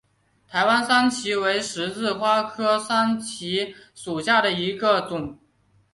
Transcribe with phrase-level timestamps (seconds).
[0.47, 5.37] 台湾山荠为十字花科山荠属下的一个种。